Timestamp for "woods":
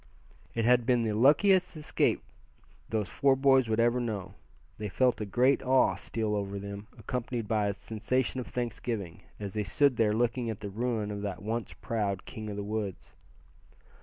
12.63-13.13